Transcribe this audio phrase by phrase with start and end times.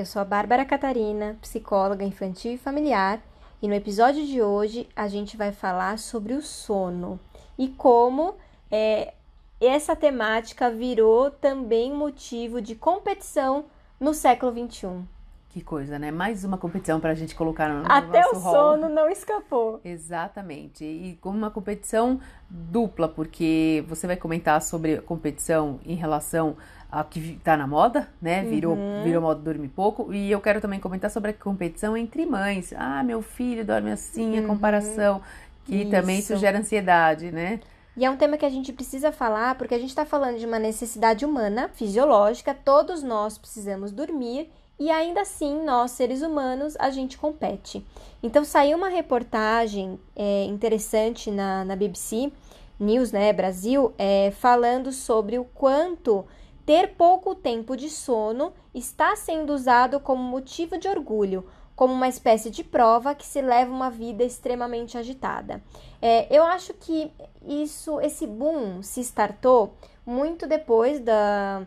[0.00, 3.18] eu sou a Bárbara Catarina, psicóloga infantil e familiar,
[3.62, 7.18] e no episódio de hoje a gente vai falar sobre o sono
[7.58, 8.34] e como
[8.70, 9.14] é,
[9.58, 13.64] essa temática virou também motivo de competição
[13.98, 15.02] no século XXI.
[15.48, 16.10] Que coisa, né?
[16.10, 18.52] Mais uma competição para a gente colocar no Até nosso o hall.
[18.52, 19.80] sono não escapou.
[19.82, 20.84] Exatamente.
[20.84, 22.20] E como uma competição
[22.50, 26.58] dupla, porque você vai comentar sobre competição em relação
[26.90, 28.42] a que está na moda, né?
[28.44, 29.02] Virou, Uhum.
[29.02, 30.12] virou moda dormir pouco.
[30.12, 32.72] E eu quero também comentar sobre a competição entre mães.
[32.76, 35.20] Ah, meu filho dorme assim, a comparação,
[35.64, 36.20] que também Uhum.
[36.20, 36.32] Isso.
[36.32, 37.60] isso gera ansiedade, né?
[37.96, 40.44] E é um tema que a gente precisa falar porque a gente está falando de
[40.46, 46.90] uma necessidade humana, fisiológica, todos nós precisamos dormir e ainda assim, nós, seres humanos, a
[46.90, 47.82] gente compete.
[48.22, 52.30] Então, saiu uma reportagem é, interessante na, na BBC
[52.78, 56.26] News, né, Brasil, é, falando sobre o quanto
[56.66, 62.50] ter pouco tempo de sono está sendo usado como motivo de orgulho, como uma espécie
[62.50, 65.62] de prova que se leva uma vida extremamente agitada.
[66.02, 67.12] É, eu acho que
[67.46, 71.64] isso, esse boom se startou muito depois da,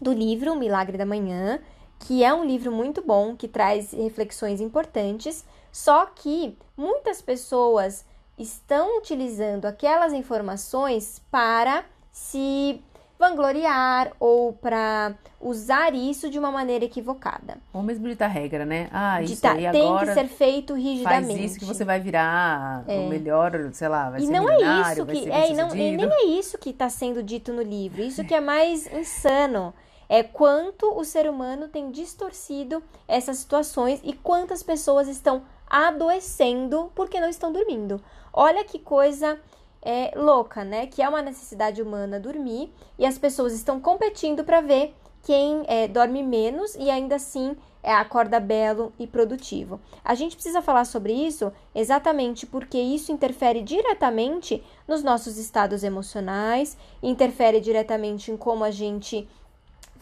[0.00, 1.60] do livro Milagre da Manhã,
[1.98, 8.06] que é um livro muito bom, que traz reflexões importantes, só que muitas pessoas
[8.38, 12.82] estão utilizando aquelas informações para se
[13.18, 17.58] vangloriar ou para usar isso de uma maneira equivocada.
[17.72, 18.88] Ou mesmo ditar regra, né?
[18.92, 21.44] Ah, isso Dita- aí tem que ser feito faz rigidamente.
[21.44, 24.56] isso que você vai virar o melhor, sei lá, vai e ser não é
[24.92, 27.62] isso que ser é, e não, e nem é isso que está sendo dito no
[27.62, 28.02] livro.
[28.02, 29.72] Isso que é mais insano
[30.08, 37.20] é quanto o ser humano tem distorcido essas situações e quantas pessoas estão adoecendo porque
[37.20, 38.00] não estão dormindo.
[38.32, 39.38] Olha que coisa
[39.84, 40.86] é, louca, né?
[40.86, 45.86] Que é uma necessidade humana dormir e as pessoas estão competindo para ver quem é,
[45.86, 49.80] dorme menos e ainda assim é, acorda belo e produtivo.
[50.02, 56.76] A gente precisa falar sobre isso exatamente porque isso interfere diretamente nos nossos estados emocionais,
[57.02, 59.28] interfere diretamente em como a gente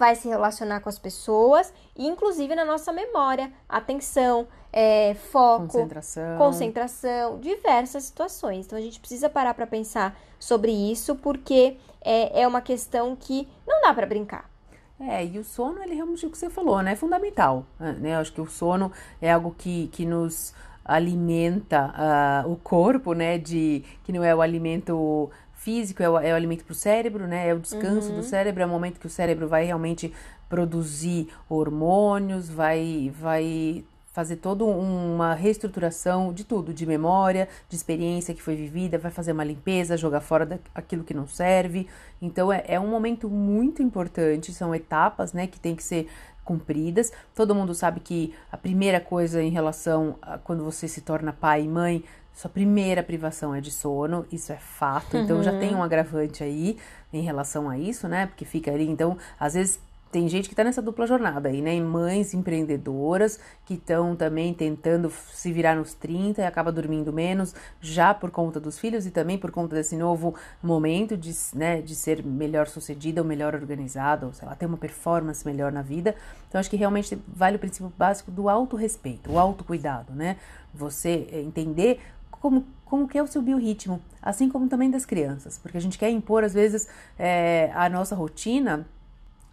[0.03, 6.39] vai se relacionar com as pessoas e inclusive na nossa memória, atenção, é, foco, Concentração.
[6.39, 8.67] concentração, diversas situações.
[8.67, 13.47] Então a gente precisa parar para pensar sobre isso porque é, é uma questão que
[13.65, 14.51] não dá para brincar.
[14.99, 16.95] É, e o sono, ele realmente é o que você falou, né?
[16.95, 18.15] É fundamental, né?
[18.15, 18.91] Eu acho que o sono
[19.21, 20.53] é algo que, que nos
[20.85, 23.39] alimenta ah, o corpo, né?
[23.39, 25.31] De, que não é o alimento
[25.63, 27.49] físico, é o, é o alimento para o cérebro, né?
[27.49, 30.13] É o descanso do cérebro, é o momento que o cérebro vai realmente
[30.49, 38.43] produzir hormônios, vai, vai fazer toda uma reestruturação de tudo, de memória, de experiência que
[38.43, 41.89] foi vivida, vai fazer uma limpeza, jogar fora aquilo que não serve.
[42.21, 46.09] Então é, é um momento muito importante, são etapas, né, que tem que ser
[46.45, 47.11] cumpridas.
[47.35, 51.63] Todo mundo sabe que a primeira coisa em relação a quando você se torna pai
[51.63, 55.17] e mãe, sua primeira privação é de sono, isso é fato.
[55.17, 56.77] Então já tem um agravante aí
[57.13, 58.27] em relação a isso, né?
[58.27, 59.79] Porque fica ali, então, às vezes
[60.13, 61.81] tem gente que está nessa dupla jornada aí, né?
[61.81, 68.13] Mães empreendedoras que estão também tentando se virar nos 30 e acaba dormindo menos, já
[68.13, 72.23] por conta dos filhos e também por conta desse novo momento de, né, de ser
[72.23, 76.15] melhor sucedida ou melhor organizada, ou sei lá, ter uma performance melhor na vida.
[76.47, 80.37] Então, acho que realmente vale o princípio básico do autorrespeito, o autocuidado, né?
[80.75, 85.79] Você entender como, como que é o seu biorritmo, assim como também das crianças, porque
[85.79, 86.87] a gente quer impor, às vezes,
[87.19, 88.87] é, a nossa rotina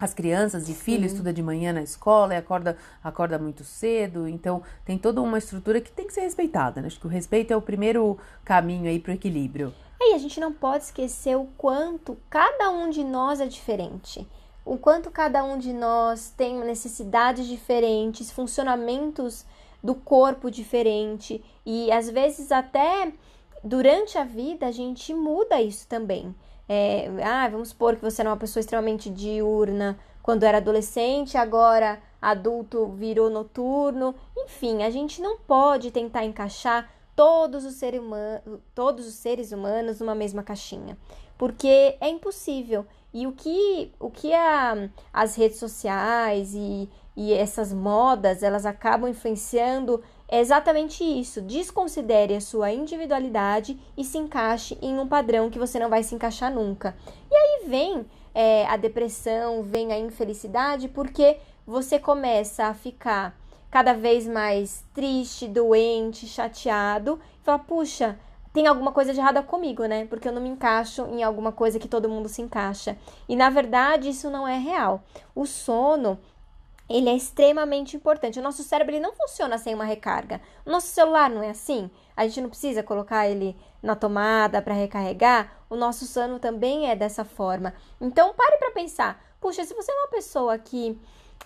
[0.00, 4.62] as crianças e filhos estuda de manhã na escola e acorda, acorda muito cedo, então
[4.84, 6.86] tem toda uma estrutura que tem que ser respeitada, né?
[6.86, 9.74] Acho que o respeito é o primeiro caminho aí para o equilíbrio.
[10.00, 14.26] E a gente não pode esquecer o quanto cada um de nós é diferente.
[14.64, 19.44] O quanto cada um de nós tem necessidades diferentes, funcionamentos
[19.82, 23.12] do corpo diferente e às vezes até
[23.62, 26.34] durante a vida a gente muda isso também.
[26.72, 32.00] É, ah, vamos supor que você era uma pessoa extremamente diurna quando era adolescente, agora
[32.22, 34.14] adulto virou noturno.
[34.36, 39.98] Enfim, a gente não pode tentar encaixar todos os, ser humano, todos os seres humanos
[39.98, 40.96] numa mesma caixinha,
[41.36, 42.86] porque é impossível.
[43.12, 49.10] E o que, o que a, as redes sociais e, e essas modas, elas acabam
[49.10, 50.00] influenciando
[50.38, 51.40] exatamente isso.
[51.40, 56.14] Desconsidere a sua individualidade e se encaixe em um padrão que você não vai se
[56.14, 56.94] encaixar nunca.
[57.30, 63.38] E aí vem é, a depressão, vem a infelicidade, porque você começa a ficar
[63.70, 68.18] cada vez mais triste, doente, chateado, e fala, puxa,
[68.52, 70.06] tem alguma coisa de errada comigo, né?
[70.06, 72.96] Porque eu não me encaixo em alguma coisa que todo mundo se encaixa.
[73.28, 75.02] E na verdade, isso não é real.
[75.34, 76.18] O sono,
[76.90, 78.40] ele é extremamente importante.
[78.40, 80.40] O nosso cérebro ele não funciona sem uma recarga.
[80.66, 81.88] O nosso celular não é assim.
[82.16, 85.52] A gente não precisa colocar ele na tomada para recarregar.
[85.70, 87.72] O nosso sono também é dessa forma.
[88.00, 89.22] Então, pare para pensar.
[89.40, 91.00] Puxa, se você é uma pessoa que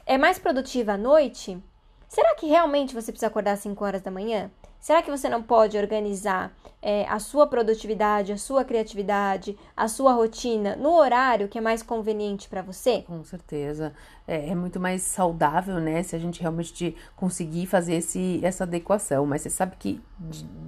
[0.06, 1.62] é mais produtiva à noite,
[2.08, 4.50] será que realmente você precisa acordar às 5 horas da manhã?
[4.85, 10.13] Será que você não pode organizar é, a sua produtividade, a sua criatividade, a sua
[10.13, 13.01] rotina no horário que é mais conveniente para você?
[13.01, 13.95] Com certeza.
[14.29, 16.03] É, é, muito mais saudável, né?
[16.03, 19.25] Se a gente realmente conseguir fazer esse, essa adequação.
[19.25, 20.03] Mas você sabe que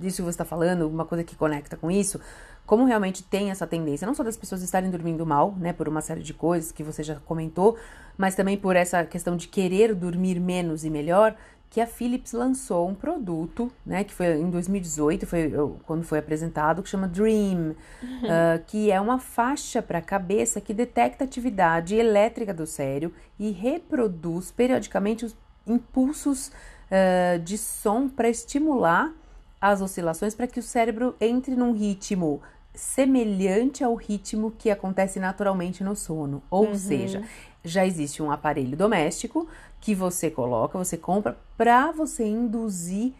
[0.01, 2.19] disso que você está falando, uma coisa que conecta com isso,
[2.65, 6.01] como realmente tem essa tendência, não só das pessoas estarem dormindo mal, né, por uma
[6.01, 7.77] série de coisas que você já comentou,
[8.19, 11.37] mas também por essa questão de querer dormir menos e melhor,
[11.71, 15.53] que a Philips lançou um produto, né, que foi em 2018, foi
[15.85, 18.19] quando foi apresentado, que chama Dream, uhum.
[18.25, 23.17] uh, que é uma faixa para a cabeça que detecta a atividade elétrica do cérebro
[23.39, 25.37] e reproduz periodicamente os
[25.67, 29.13] impulsos uh, de som para estimular
[29.61, 32.41] as oscilações para que o cérebro entre num ritmo
[32.75, 36.43] semelhante ao ritmo que acontece naturalmente no sono.
[36.51, 36.75] Ou uhum.
[36.75, 37.23] seja,
[37.65, 39.49] já existe um aparelho doméstico
[39.87, 43.13] que você coloca, você compra para você induzir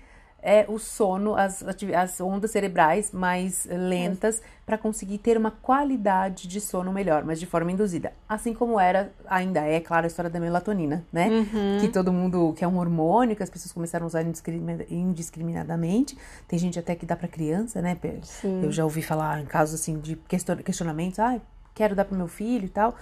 [0.43, 1.65] é, o sono, as,
[1.95, 7.47] as ondas cerebrais mais lentas, para conseguir ter uma qualidade de sono melhor, mas de
[7.47, 8.13] forma induzida.
[8.29, 11.29] Assim como era, ainda é, claro, a história da melatonina, né?
[11.29, 11.79] Uhum.
[11.81, 14.25] Que todo mundo, que é um hormônio, que as pessoas começaram a usar
[14.91, 16.19] indiscriminadamente.
[16.49, 17.97] Tem gente até que dá para criança, né?
[18.25, 18.65] Sim.
[18.65, 21.41] Eu já ouvi falar em casos assim de questionamentos, ah,
[21.77, 22.97] quero dar para meu filho e tal.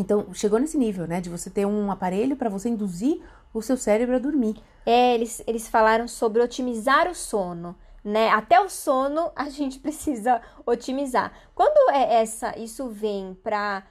[0.00, 1.20] Então, chegou nesse nível, né?
[1.20, 3.20] De você ter um aparelho para você induzir
[3.52, 4.56] o seu cérebro a dormir.
[4.86, 8.30] É, eles, eles falaram sobre otimizar o sono, né?
[8.30, 11.32] Até o sono a gente precisa otimizar.
[11.54, 13.82] Quando é essa, isso vem para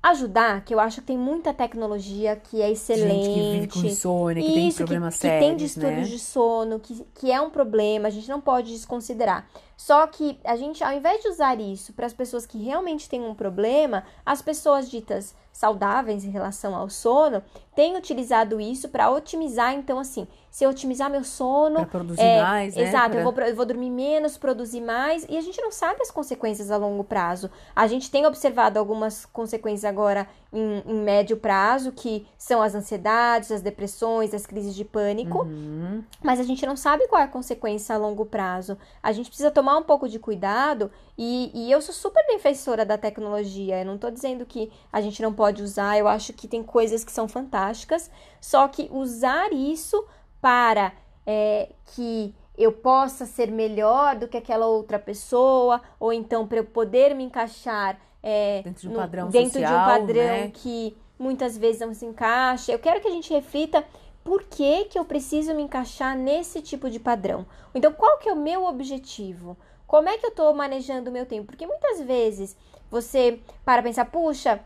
[0.00, 3.24] ajudar, que eu acho que tem muita tecnologia que é excelente.
[3.24, 6.14] Gente que vive com insônia, que tem problemas que, sérios, que tem distúrbios né?
[6.14, 9.48] de sono, que, que é um problema, a gente não pode desconsiderar.
[9.76, 13.22] Só que a gente, ao invés de usar isso para as pessoas que realmente têm
[13.22, 17.42] um problema, as pessoas ditas saudáveis em relação ao sono,
[17.76, 19.72] têm utilizado isso para otimizar.
[19.72, 21.76] Então, assim, se eu otimizar meu sono.
[21.76, 22.82] Para produzir é, mais, né?
[22.82, 23.20] Exato, pra...
[23.20, 26.72] eu, vou, eu vou dormir menos, produzir mais, e a gente não sabe as consequências
[26.72, 27.48] a longo prazo.
[27.74, 33.50] A gente tem observado algumas consequências agora em, em médio prazo, que são as ansiedades,
[33.50, 36.02] as depressões, as crises de pânico, uhum.
[36.22, 38.78] mas a gente não sabe qual é a consequência a longo prazo.
[39.02, 42.96] A gente precisa tomar um pouco de cuidado, e, e eu sou super defensora da
[42.96, 43.80] tecnologia.
[43.80, 47.04] Eu não estou dizendo que a gente não pode usar, eu acho que tem coisas
[47.04, 48.10] que são fantásticas,
[48.40, 50.06] só que usar isso
[50.40, 50.92] para
[51.26, 56.64] é, que eu possa ser melhor do que aquela outra pessoa, ou então para eu
[56.64, 60.50] poder me encaixar é, dentro de um no, padrão, dentro social, de um padrão né?
[60.54, 62.72] que muitas vezes não se encaixa.
[62.72, 63.84] Eu quero que a gente reflita
[64.24, 67.46] por que, que eu preciso me encaixar nesse tipo de padrão.
[67.74, 69.56] Então, qual que é o meu objetivo?
[69.86, 71.48] Como é que eu estou manejando o meu tempo?
[71.48, 72.56] Porque muitas vezes
[72.90, 74.60] você para pensar, puxa,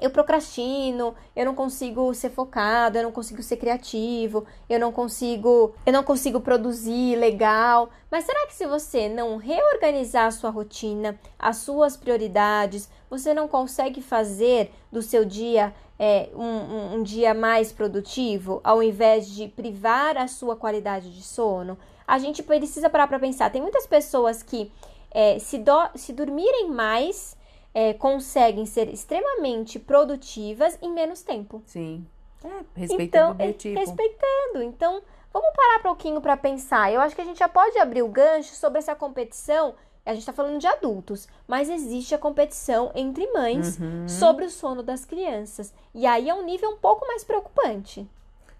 [0.00, 5.74] eu procrastino, eu não consigo ser focado, eu não consigo ser criativo, eu não consigo,
[5.84, 7.90] eu não consigo produzir legal.
[8.10, 13.46] Mas será que se você não reorganizar a sua rotina, as suas prioridades, você não
[13.46, 20.16] consegue fazer do seu dia é, um, um, dia mais produtivo, ao invés de privar
[20.16, 21.78] a sua qualidade de sono?
[22.06, 23.50] A gente precisa parar para pensar.
[23.50, 24.72] Tem muitas pessoas que
[25.10, 27.36] é, se, do, se dormirem mais
[27.74, 31.62] é, conseguem ser extremamente produtivas em menos tempo.
[31.66, 32.06] Sim.
[32.44, 33.78] É, respeitando então, o biotipo.
[33.78, 34.62] Respeitando.
[34.62, 35.02] Então,
[35.32, 36.92] vamos parar um pouquinho para pensar.
[36.92, 39.74] Eu acho que a gente já pode abrir o gancho sobre essa competição.
[40.04, 44.08] A gente está falando de adultos, mas existe a competição entre mães uhum.
[44.08, 45.72] sobre o sono das crianças.
[45.94, 48.08] E aí é um nível um pouco mais preocupante.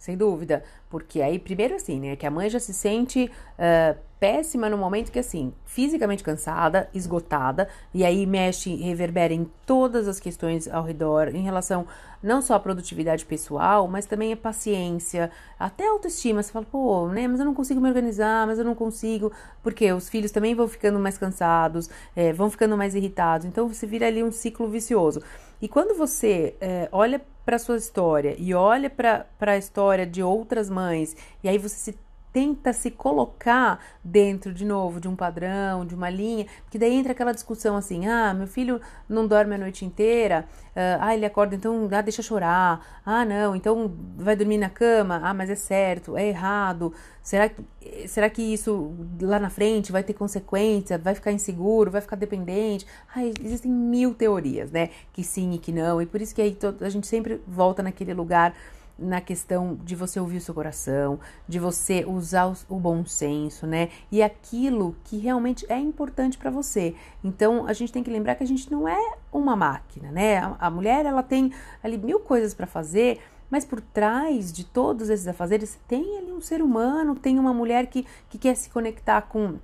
[0.03, 0.65] Sem dúvida.
[0.91, 2.17] Porque aí, primeiro assim, né?
[2.17, 7.69] Que a mãe já se sente uh, péssima no momento que, assim, fisicamente cansada, esgotada,
[7.95, 11.87] e aí mexe, reverbera em todas as questões ao redor, em relação
[12.21, 16.43] não só à produtividade pessoal, mas também a paciência, até a autoestima.
[16.43, 19.31] Você fala, pô, né, mas eu não consigo me organizar, mas eu não consigo,
[19.63, 23.87] porque os filhos também vão ficando mais cansados, é, vão ficando mais irritados, então você
[23.87, 25.23] vira ali um ciclo vicioso.
[25.61, 30.71] E quando você é, olha para sua história e olha para a história de outras
[30.71, 31.99] mães, e aí você se
[32.33, 37.13] tenta se colocar dentro de novo de um padrão, de uma linha, que daí entra
[37.13, 41.55] aquela discussão assim: ah, meu filho não dorme a noite inteira, uh, ah, ele acorda,
[41.55, 46.17] então ah, deixa chorar, ah, não, então vai dormir na cama, ah, mas é certo,
[46.17, 51.33] é errado, será que, será que isso lá na frente vai ter consequência, vai ficar
[51.33, 52.87] inseguro, vai ficar dependente?
[53.15, 56.57] Ah, existem mil teorias, né, que sim e que não, e por isso que aí
[56.81, 58.55] a gente sempre volta naquele lugar
[59.03, 61.19] na questão de você ouvir o seu coração,
[61.49, 63.89] de você usar o, bom senso, né?
[64.11, 66.95] E aquilo que realmente é importante para você.
[67.23, 70.39] Então, a gente tem que lembrar que a gente não é uma máquina, né?
[70.39, 75.11] A, a mulher, ela tem ali mil coisas para fazer, mas por trás de todos
[75.11, 79.23] esses afazeres tem ali um ser humano, tem uma mulher que, que quer se conectar
[79.23, 79.59] com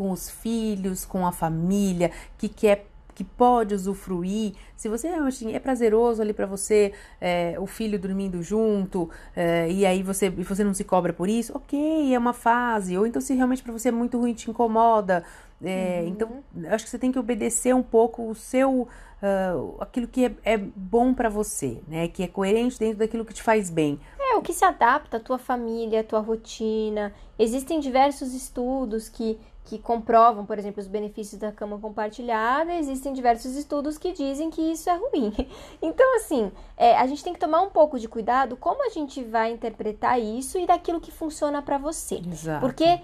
[0.00, 2.89] com os filhos, com a família, que quer
[3.20, 8.42] que pode usufruir, se você realmente é prazeroso ali para você, é, o filho dormindo
[8.42, 12.96] junto, é, e aí você, você não se cobra por isso, ok, é uma fase.
[12.96, 15.22] Ou então se realmente para você é muito ruim, te incomoda.
[15.62, 16.08] É, uhum.
[16.08, 18.88] Então, acho que você tem que obedecer um pouco o seu.
[19.22, 22.08] Uh, aquilo que é, é bom para você, né?
[22.08, 24.00] Que é coerente dentro daquilo que te faz bem.
[24.40, 27.12] O que se adapta à tua família, à tua rotina.
[27.38, 29.38] Existem diversos estudos que
[29.70, 34.60] que comprovam, por exemplo, os benefícios da cama compartilhada, existem diversos estudos que dizem que
[34.60, 35.32] isso é ruim.
[35.80, 39.22] Então, assim, é, a gente tem que tomar um pouco de cuidado como a gente
[39.22, 42.16] vai interpretar isso e daquilo que funciona para você.
[42.16, 42.60] Exato.
[42.60, 43.00] Porque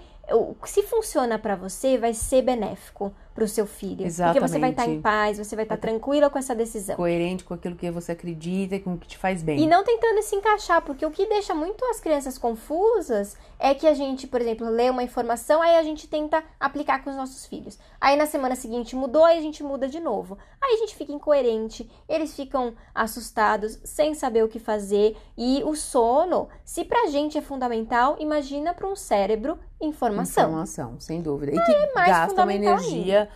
[0.65, 4.03] se funciona para você, vai ser benéfico para o seu filho.
[4.03, 4.39] Exatamente.
[4.39, 6.95] Porque você vai estar tá em paz, você vai estar tá tranquila com essa decisão.
[6.95, 9.59] Coerente com aquilo que você acredita e com o que te faz bem.
[9.59, 13.85] E não tentando se encaixar, porque o que deixa muito as crianças confusas é que
[13.85, 17.45] a gente, por exemplo, lê uma informação, aí a gente tenta aplicar com os nossos
[17.45, 17.77] filhos.
[18.01, 20.35] Aí na semana seguinte mudou, aí a gente muda de novo.
[20.59, 25.15] Aí a gente fica incoerente, eles ficam assustados, sem saber o que fazer.
[25.37, 30.49] E o sono, se pra gente é fundamental, imagina para um cérebro informação.
[30.49, 31.51] Informação, sem dúvida.
[31.55, 33.26] E que é gasta uma energia ainda.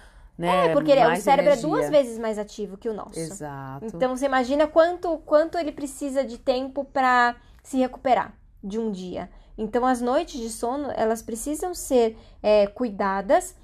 [0.42, 1.54] Né, é, porque o cérebro energia.
[1.54, 3.20] é duas vezes mais ativo que o nosso.
[3.20, 3.86] Exato.
[3.86, 8.34] Então você imagina quanto, quanto ele precisa de tempo para se recuperar
[8.64, 9.30] de um dia.
[9.58, 13.56] Então as noites de sono elas precisam ser é, cuidadas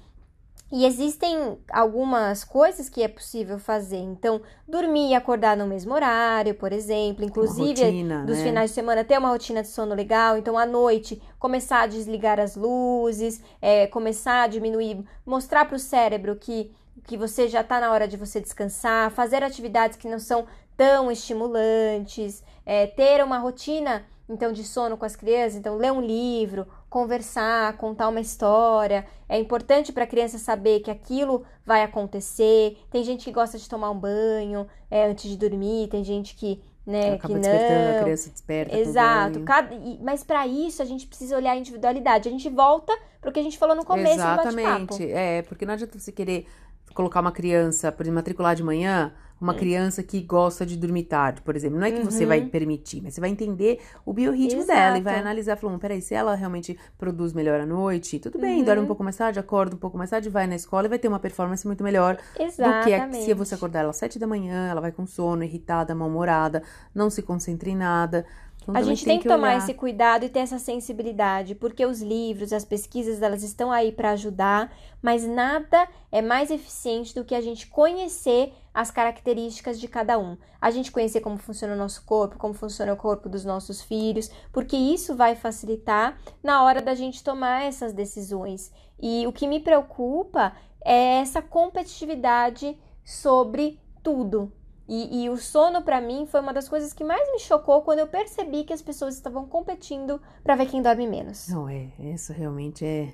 [0.70, 3.96] e existem algumas coisas que é possível fazer.
[3.96, 7.24] Então, dormir e acordar no mesmo horário, por exemplo.
[7.24, 8.44] Inclusive, rotina, dos né?
[8.44, 10.36] finais de semana, ter uma rotina de sono legal.
[10.36, 15.78] Então, à noite, começar a desligar as luzes, é, começar a diminuir, mostrar para o
[15.78, 16.70] cérebro que,
[17.06, 20.46] que você já está na hora de você descansar, fazer atividades que não são
[20.76, 26.02] tão estimulantes, é, ter uma rotina então de sono com as crianças, então ler um
[26.02, 29.06] livro, conversar, contar uma história.
[29.28, 32.78] É importante para a criança saber que aquilo vai acontecer.
[32.90, 36.62] Tem gente que gosta de tomar um banho é, antes de dormir, tem gente que
[36.86, 37.98] né, Acaba que não.
[37.98, 38.74] a criança desperta.
[38.74, 39.40] Exato.
[39.40, 42.28] Cada, mas para isso a gente precisa olhar a individualidade.
[42.28, 45.12] A gente volta para o que a gente falou no começo Exatamente.
[45.12, 46.46] É, porque não adianta você querer
[46.94, 49.56] colocar uma criança, por exemplo, matricular de manhã, uma hum.
[49.56, 51.78] criança que gosta de dormir tarde, por exemplo.
[51.78, 52.04] Não é que uhum.
[52.04, 52.48] você vai uhum.
[52.48, 54.78] permitir, mas você vai entender o biorritmo Exato.
[54.78, 58.58] dela e vai analisar, falando, peraí, se ela realmente produz melhor à noite, tudo bem,
[58.58, 58.64] uhum.
[58.64, 60.98] dorme um pouco mais tarde, acorda um pouco mais tarde, vai na escola e vai
[60.98, 63.06] ter uma performance muito melhor Exatamente.
[63.06, 65.94] do que se você acordar ela às sete da manhã, ela vai com sono, irritada,
[65.94, 66.62] mal-humorada,
[66.94, 68.26] não se concentra em nada.
[68.68, 72.02] Então, a gente tem, tem que, tomar esse cuidado e ter essa sensibilidade, porque os
[72.02, 74.70] livros, as pesquisas, elas estão aí para ajudar,
[75.00, 80.36] mas nada é mais eficiente do que a gente conhecer as características de cada um.
[80.60, 84.30] A gente conhecer como funciona o nosso corpo, como funciona o corpo dos nossos filhos,
[84.52, 88.70] porque isso vai facilitar na hora da gente tomar essas decisões.
[89.00, 90.52] E o que me preocupa
[90.84, 94.52] é essa competitividade sobre tudo,
[94.88, 97.98] e, e o sono, para mim, foi uma das coisas que mais me chocou quando
[97.98, 101.48] eu percebi que as pessoas estavam competindo para ver quem dorme menos.
[101.48, 101.88] Não, é.
[101.98, 103.12] Isso realmente é.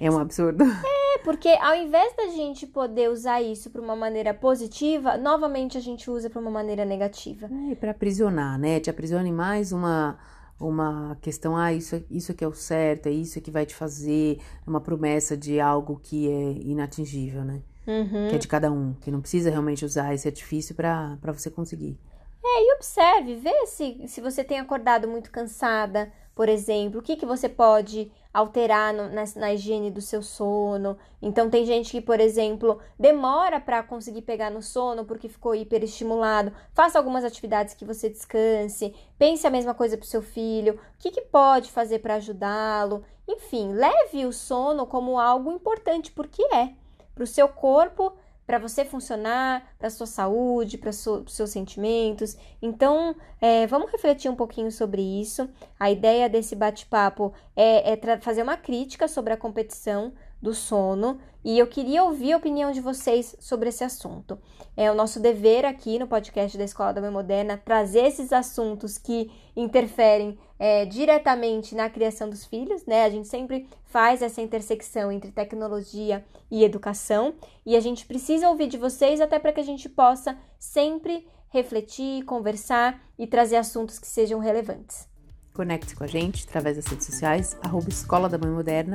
[0.00, 0.64] É um absurdo.
[1.14, 5.80] É, porque ao invés da gente poder usar isso para uma maneira positiva, novamente a
[5.80, 7.50] gente usa para uma maneira negativa.
[7.70, 8.80] É, para aprisionar, né?
[8.80, 10.18] Te aprisiona em mais uma
[10.58, 13.74] uma questão, ah, isso, isso é que é o certo, é isso que vai te
[13.74, 17.62] fazer, é uma promessa de algo que é inatingível, né?
[17.86, 18.28] Uhum.
[18.28, 21.98] Que é de cada um, que não precisa realmente usar esse artifício para você conseguir.
[22.44, 27.16] É, e observe, vê se, se você tem acordado muito cansada, por exemplo, o que,
[27.16, 30.96] que você pode alterar no, na, na, higiene do seu sono.
[31.20, 36.52] Então, tem gente que, por exemplo, demora para conseguir pegar no sono porque ficou hiperestimulado.
[36.72, 38.94] Faça algumas atividades que você descanse.
[39.18, 40.74] Pense a mesma coisa para o seu filho.
[40.74, 43.04] O que, que pode fazer para ajudá-lo?
[43.28, 46.72] Enfim, leve o sono como algo importante, porque é
[47.14, 48.12] para o seu corpo
[48.46, 52.36] para você funcionar, para sua saúde, para so, seus sentimentos.
[52.60, 55.48] Então, é, vamos refletir um pouquinho sobre isso.
[55.78, 60.12] A ideia desse bate-papo é, é fazer uma crítica sobre a competição
[60.42, 64.38] do sono e eu queria ouvir a opinião de vocês sobre esse assunto.
[64.76, 68.98] É o nosso dever aqui no podcast da Escola da Mãe Moderna trazer esses assuntos
[68.98, 73.04] que interferem é, diretamente na criação dos filhos, né?
[73.04, 77.34] A gente sempre faz essa intersecção entre tecnologia e educação
[77.66, 82.24] e a gente precisa ouvir de vocês até para que a gente possa sempre refletir,
[82.24, 85.06] conversar e trazer assuntos que sejam relevantes.
[85.52, 88.94] Conecte com a gente através das redes sociais, arroba Escola da Mãe Moderna